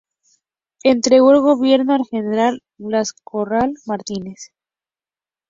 [0.83, 4.49] Entregó el Gobierno al general Blas Corral Martínez.